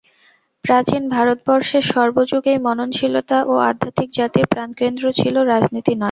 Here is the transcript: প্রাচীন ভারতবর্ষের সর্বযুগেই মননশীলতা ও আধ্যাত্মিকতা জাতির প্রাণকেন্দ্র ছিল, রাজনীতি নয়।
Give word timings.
প্রাচীন 0.65 1.03
ভারতবর্ষের 1.09 1.83
সর্বযুগেই 1.91 2.59
মননশীলতা 2.59 3.37
ও 3.45 3.63
আধ্যাত্মিকতা 3.69 4.15
জাতির 4.17 4.45
প্রাণকেন্দ্র 4.53 5.05
ছিল, 5.19 5.35
রাজনীতি 5.51 5.91
নয়। 5.91 5.99